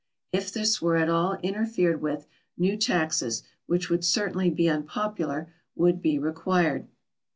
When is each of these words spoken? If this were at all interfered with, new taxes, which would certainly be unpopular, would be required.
If 0.33 0.51
this 0.51 0.81
were 0.81 0.95
at 0.95 1.09
all 1.09 1.35
interfered 1.43 2.01
with, 2.01 2.25
new 2.57 2.75
taxes, 2.75 3.43
which 3.67 3.91
would 3.91 4.03
certainly 4.03 4.49
be 4.49 4.67
unpopular, 4.67 5.53
would 5.75 6.01
be 6.01 6.17
required. 6.17 6.87